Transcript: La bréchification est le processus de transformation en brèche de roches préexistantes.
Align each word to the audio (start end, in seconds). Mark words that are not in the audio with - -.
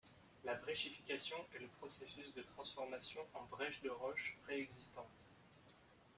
La 0.45 0.55
bréchification 0.55 1.35
est 1.55 1.59
le 1.61 1.67
processus 1.77 2.33
de 2.33 2.41
transformation 2.41 3.21
en 3.35 3.43
brèche 3.55 3.83
de 3.83 3.89
roches 3.91 4.35
préexistantes. 4.45 5.29